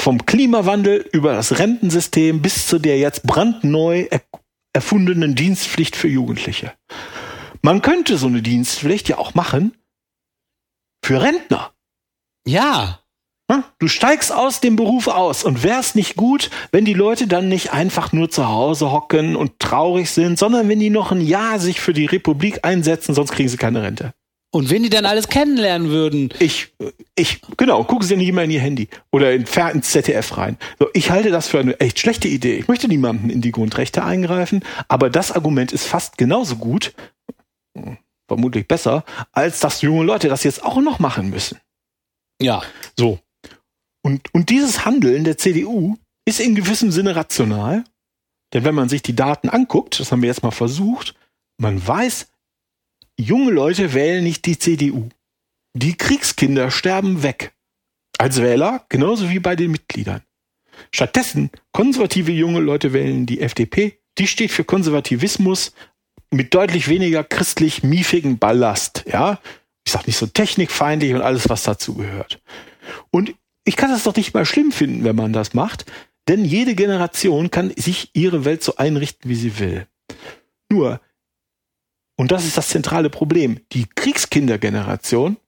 [0.00, 4.08] Vom Klimawandel über das Rentensystem bis zu der jetzt brandneu
[4.72, 6.72] erfundenen Dienstpflicht für Jugendliche.
[7.60, 9.76] Man könnte so eine Dienstpflicht ja auch machen
[11.04, 11.74] für Rentner.
[12.46, 13.00] Ja.
[13.78, 17.74] Du steigst aus dem Beruf aus und wär's nicht gut, wenn die Leute dann nicht
[17.74, 21.78] einfach nur zu Hause hocken und traurig sind, sondern wenn die noch ein Jahr sich
[21.78, 24.14] für die Republik einsetzen, sonst kriegen sie keine Rente.
[24.52, 26.30] Und wenn die dann alles kennenlernen würden?
[26.40, 26.74] Ich,
[27.14, 30.58] ich, genau, gucken sie nicht immer in ihr Handy oder in, ins ZDF rein.
[30.78, 32.56] So, ich halte das für eine echt schlechte Idee.
[32.56, 36.94] Ich möchte niemanden in die Grundrechte eingreifen, aber das Argument ist fast genauso gut,
[38.26, 41.58] vermutlich besser, als dass junge Leute das jetzt auch noch machen müssen.
[42.42, 42.62] Ja.
[42.98, 43.20] So.
[44.02, 47.84] Und, und dieses Handeln der CDU ist in gewissem Sinne rational.
[48.52, 51.14] Denn wenn man sich die Daten anguckt, das haben wir jetzt mal versucht,
[51.58, 52.28] man weiß,
[53.20, 55.08] junge Leute wählen nicht die CDU.
[55.74, 57.52] Die Kriegskinder sterben weg.
[58.18, 60.22] Als Wähler, genauso wie bei den Mitgliedern.
[60.92, 63.98] Stattdessen, konservative junge Leute wählen die FDP.
[64.18, 65.72] Die steht für Konservativismus
[66.30, 69.04] mit deutlich weniger christlich miefigen Ballast.
[69.06, 69.40] Ja,
[69.86, 72.40] ich sag nicht so technikfeindlich und alles, was dazu gehört.
[73.10, 75.86] Und ich kann das doch nicht mal schlimm finden, wenn man das macht,
[76.28, 79.86] denn jede Generation kann sich ihre Welt so einrichten, wie sie will.
[80.70, 81.00] Nur,
[82.20, 85.38] und das ist das zentrale Problem, die Kriegskindergeneration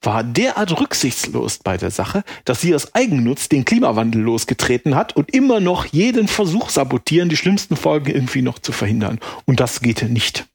[0.00, 5.34] war derart rücksichtslos bei der Sache, dass sie aus Eigennutz den Klimawandel losgetreten hat und
[5.34, 9.18] immer noch jeden Versuch sabotieren, die schlimmsten Folgen irgendwie noch zu verhindern.
[9.44, 10.46] Und das geht nicht.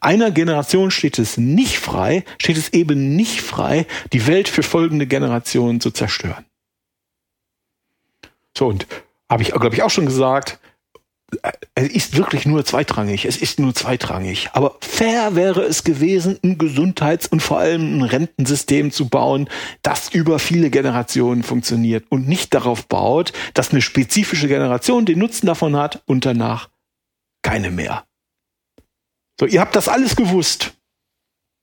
[0.00, 5.08] Einer Generation steht es nicht frei, steht es eben nicht frei, die Welt für folgende
[5.08, 6.44] Generationen zu zerstören.
[8.56, 8.86] So, und
[9.28, 10.60] habe ich, glaube ich, auch schon gesagt,
[11.74, 13.24] es ist wirklich nur zweitrangig.
[13.24, 14.50] Es ist nur zweitrangig.
[14.52, 19.48] Aber fair wäre es gewesen, ein Gesundheits- und vor allem ein Rentensystem zu bauen,
[19.82, 25.46] das über viele Generationen funktioniert und nicht darauf baut, dass eine spezifische Generation den Nutzen
[25.46, 26.68] davon hat und danach
[27.42, 28.04] keine mehr.
[29.38, 30.74] So, ihr habt das alles gewusst.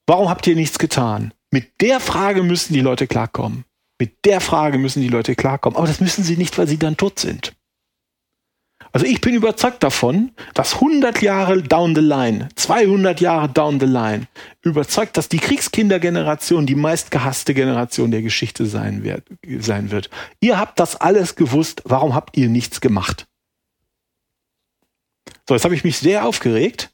[0.07, 1.33] Warum habt ihr nichts getan?
[1.51, 3.65] Mit der Frage müssen die Leute klarkommen.
[3.99, 5.77] Mit der Frage müssen die Leute klarkommen.
[5.77, 7.53] Aber das müssen sie nicht, weil sie dann tot sind.
[8.93, 13.85] Also ich bin überzeugt davon, dass 100 Jahre down the line, 200 Jahre down the
[13.85, 14.27] line,
[14.61, 19.23] überzeugt, dass die Kriegskindergeneration die meistgehasste Generation der Geschichte sein wird,
[19.59, 20.09] sein wird.
[20.41, 21.81] Ihr habt das alles gewusst.
[21.85, 23.27] Warum habt ihr nichts gemacht?
[25.47, 26.89] So, jetzt habe ich mich sehr aufgeregt.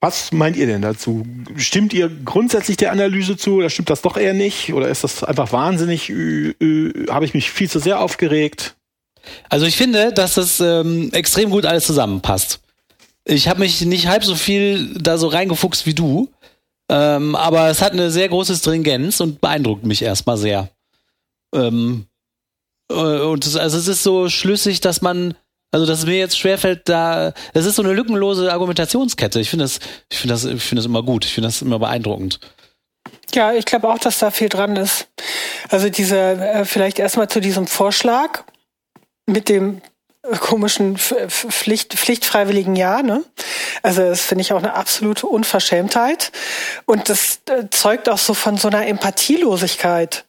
[0.00, 1.24] Was meint ihr denn dazu?
[1.56, 4.74] Stimmt ihr grundsätzlich der Analyse zu oder stimmt das doch eher nicht?
[4.74, 6.10] Oder ist das einfach wahnsinnig?
[6.10, 8.76] Habe ich mich viel zu sehr aufgeregt?
[9.48, 12.60] Also ich finde, dass das ähm, extrem gut alles zusammenpasst.
[13.24, 16.30] Ich habe mich nicht halb so viel da so reingefuchst wie du,
[16.90, 20.68] ähm, aber es hat eine sehr große Stringenz und beeindruckt mich erstmal sehr.
[21.54, 22.06] Ähm,
[22.90, 25.34] äh, und es, also es ist so schlüssig, dass man
[25.74, 29.40] also, dass es mir jetzt schwerfällt, da, es ist so eine lückenlose Argumentationskette.
[29.40, 31.24] Ich finde das, ich finde das, ich finde das immer gut.
[31.24, 32.38] Ich finde das immer beeindruckend.
[33.34, 35.08] Ja, ich glaube auch, dass da viel dran ist.
[35.70, 38.44] Also diese, äh, vielleicht erstmal zu diesem Vorschlag
[39.26, 39.80] mit dem
[40.40, 43.02] komischen Pflicht, pflichtfreiwilligen Jahr.
[43.02, 43.24] Ne?
[43.82, 46.32] Also das finde ich auch eine absolute Unverschämtheit.
[46.86, 50.24] Und das äh, zeugt auch so von so einer Empathielosigkeit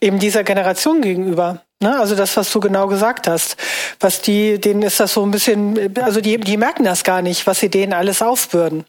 [0.00, 1.62] eben dieser Generation gegenüber.
[1.80, 1.98] Ne?
[1.98, 3.56] Also das, was du genau gesagt hast.
[4.00, 7.46] Was die, denen ist das so ein bisschen, also die, die merken das gar nicht,
[7.46, 8.84] was sie denen alles aufbürden.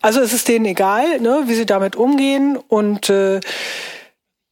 [0.00, 2.56] Also es ist denen egal, ne, wie sie damit umgehen.
[2.56, 3.40] Und äh,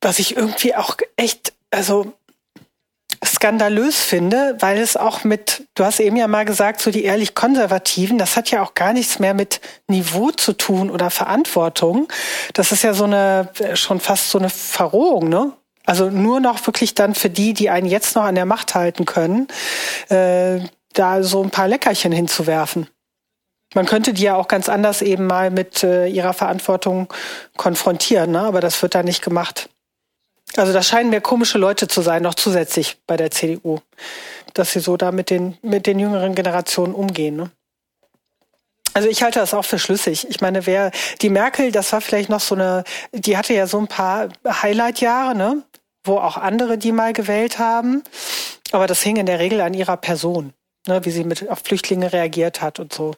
[0.01, 2.13] was ich irgendwie auch echt, also
[3.25, 7.35] skandalös finde, weil es auch mit, du hast eben ja mal gesagt, so die ehrlich
[7.35, 12.09] Konservativen, das hat ja auch gar nichts mehr mit Niveau zu tun oder Verantwortung.
[12.55, 15.53] Das ist ja so eine, schon fast so eine Verrohung, ne?
[15.85, 19.07] Also nur noch wirklich dann für die, die einen jetzt noch an der Macht halten
[19.07, 19.49] können,
[20.09, 20.61] äh,
[20.93, 22.87] da so ein paar Leckerchen hinzuwerfen.
[23.75, 27.13] Man könnte die ja auch ganz anders eben mal mit äh, ihrer Verantwortung
[27.57, 28.41] konfrontieren, ne?
[28.41, 29.69] aber das wird da nicht gemacht.
[30.61, 33.79] Also das scheinen mir komische Leute zu sein, noch zusätzlich bei der CDU,
[34.53, 37.35] dass sie so da mit den, mit den jüngeren Generationen umgehen.
[37.35, 37.51] Ne?
[38.93, 40.29] Also ich halte das auch für schlüssig.
[40.29, 40.91] Ich meine, wer
[41.23, 45.35] die Merkel, das war vielleicht noch so eine, die hatte ja so ein paar Highlight-Jahre,
[45.35, 45.63] ne?
[46.05, 48.03] wo auch andere die mal gewählt haben.
[48.73, 50.53] Aber das hing in der Regel an ihrer Person,
[50.87, 51.03] ne?
[51.07, 53.15] wie sie mit auf Flüchtlinge reagiert hat und so.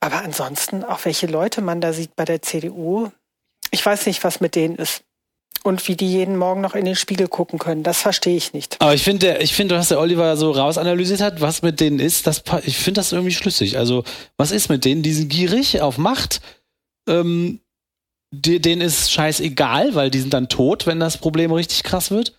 [0.00, 3.12] Aber ansonsten, auch welche Leute man da sieht bei der CDU,
[3.70, 5.04] ich weiß nicht, was mit denen ist
[5.64, 7.82] und wie die jeden Morgen noch in den Spiegel gucken können.
[7.82, 8.80] Das verstehe ich nicht.
[8.80, 12.26] Aber ich finde, ich finde, was der Oliver so rausanalysiert hat, was mit denen ist,
[12.26, 13.78] das, ich finde das irgendwie schlüssig.
[13.78, 14.04] Also,
[14.36, 15.02] was ist mit denen?
[15.02, 16.40] Die sind gierig auf Macht.
[17.08, 17.60] Ähm,
[18.32, 22.34] die, denen ist scheißegal, weil die sind dann tot, wenn das Problem richtig krass wird.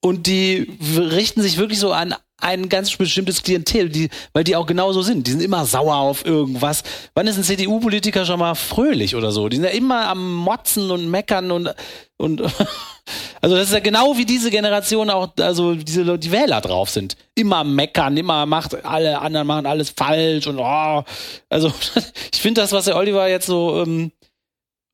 [0.00, 4.66] Und die richten sich wirklich so an ein ganz bestimmtes Klientel, die, weil die auch
[4.66, 5.26] genauso sind.
[5.26, 6.82] Die sind immer sauer auf irgendwas.
[7.14, 9.48] Wann ist ein CDU-Politiker schon mal fröhlich oder so?
[9.48, 11.74] Die sind ja immer am Motzen und Meckern und,
[12.16, 12.42] und
[13.40, 17.16] also das ist ja genau wie diese Generation auch, also diese die Wähler drauf sind.
[17.34, 21.04] Immer meckern, immer macht alle anderen machen alles falsch und oh.
[21.48, 21.72] Also
[22.32, 24.12] ich finde das, was der Oliver jetzt so ähm,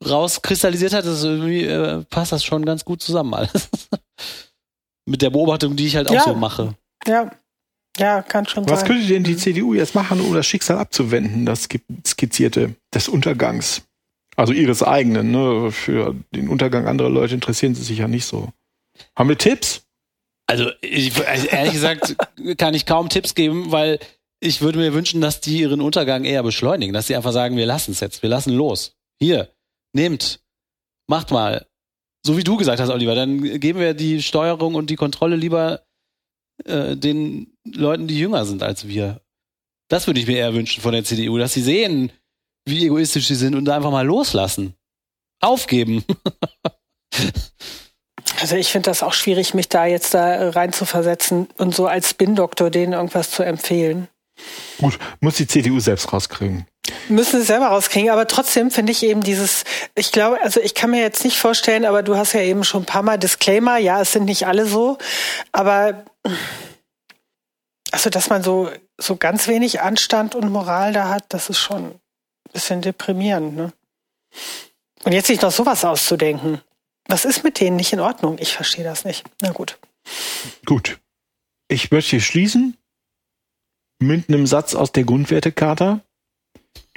[0.07, 3.69] rauskristallisiert hat, das irgendwie äh, passt das schon ganz gut zusammen alles.
[5.07, 6.25] Mit der Beobachtung, die ich halt auch ja.
[6.25, 6.75] so mache.
[7.07, 7.31] Ja.
[7.99, 8.89] Ja, kann schon Was sein.
[8.89, 11.69] könnte denn die CDU jetzt machen, um das Schicksal abzuwenden, das
[12.07, 13.83] skizzierte, des Untergangs?
[14.37, 15.73] Also ihres eigenen, ne?
[15.73, 18.53] Für den Untergang anderer Leute interessieren sie sich ja nicht so.
[19.17, 19.83] Haben wir Tipps?
[20.47, 22.17] Also, ich, also ehrlich gesagt
[22.59, 23.99] kann ich kaum Tipps geben, weil
[24.41, 27.67] ich würde mir wünschen, dass die ihren Untergang eher beschleunigen, dass sie einfach sagen, wir
[27.67, 28.95] lassen es jetzt, wir lassen los.
[29.21, 29.49] Hier,
[29.93, 30.41] nehmt,
[31.09, 31.67] macht mal.
[32.25, 35.83] So wie du gesagt hast, Oliver, dann geben wir die Steuerung und die Kontrolle lieber
[36.65, 39.21] äh, den Leuten, die jünger sind als wir.
[39.89, 42.13] Das würde ich mir eher wünschen von der CDU, dass sie sehen,
[42.67, 44.75] wie egoistisch sie sind und da einfach mal loslassen.
[45.41, 46.05] Aufgeben.
[48.41, 51.87] Also ich finde das auch schwierig, mich da jetzt da rein zu versetzen und so
[51.87, 54.07] als Spin-Doktor denen irgendwas zu empfehlen.
[54.79, 56.67] Gut, muss die CDU selbst rauskriegen.
[57.09, 59.65] Müssen sie selber rauskriegen, aber trotzdem finde ich eben dieses,
[59.95, 62.83] ich glaube, also ich kann mir jetzt nicht vorstellen, aber du hast ja eben schon
[62.83, 64.97] ein paar Mal Disclaimer, ja, es sind nicht alle so,
[65.53, 66.05] aber
[67.91, 71.87] also, dass man so, so ganz wenig Anstand und Moral da hat, das ist schon
[71.87, 72.01] ein
[72.53, 73.73] bisschen deprimierend, ne?
[75.05, 76.61] Und jetzt sich noch sowas auszudenken.
[77.07, 78.37] Was ist mit denen nicht in Ordnung?
[78.41, 79.25] Ich verstehe das nicht.
[79.41, 79.79] Na gut.
[80.67, 80.99] Gut.
[81.69, 82.77] Ich möchte hier schließen
[83.99, 86.01] mit einem Satz aus der Grundwertecharta.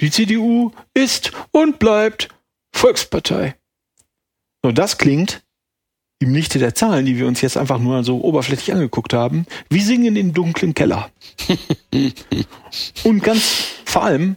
[0.00, 2.28] Die CDU ist und bleibt
[2.72, 3.54] Volkspartei.
[4.62, 5.42] Und das klingt
[6.20, 9.80] im Lichte der Zahlen, die wir uns jetzt einfach nur so oberflächlich angeguckt haben, wie
[9.80, 11.10] singen in dunklen Keller.
[13.04, 14.36] Und ganz vor allem,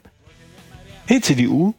[1.06, 1.76] hey CDU,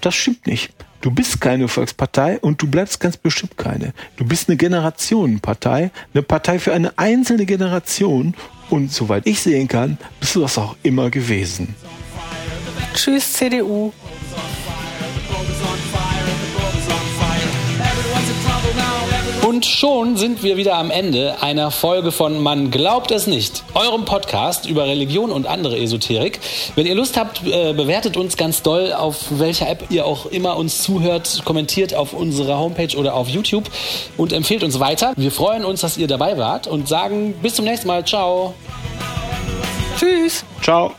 [0.00, 0.72] das stimmt nicht.
[1.00, 3.92] Du bist keine Volkspartei und du bleibst ganz bestimmt keine.
[4.16, 8.34] Du bist eine Generationenpartei, eine Partei für eine einzelne Generation
[8.72, 11.74] und soweit ich sehen kann, bist du das auch immer gewesen.
[12.94, 13.92] Tschüss CDU.
[19.46, 24.04] Und schon sind wir wieder am Ende einer Folge von Man glaubt es nicht, eurem
[24.04, 26.38] Podcast über Religion und andere Esoterik.
[26.76, 30.56] Wenn ihr Lust habt, äh, bewertet uns ganz doll, auf welcher App ihr auch immer
[30.56, 33.68] uns zuhört, kommentiert auf unserer Homepage oder auf YouTube
[34.16, 35.12] und empfehlt uns weiter.
[35.16, 38.04] Wir freuen uns, dass ihr dabei wart und sagen bis zum nächsten Mal.
[38.04, 38.54] Ciao.
[39.98, 40.44] Tschüss.
[40.62, 40.92] Ciao.